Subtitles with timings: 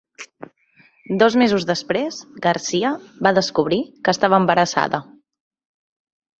[1.23, 2.17] Dos mesos després,
[2.47, 2.95] Garcia
[3.29, 5.05] va descobrir que estava embarassada.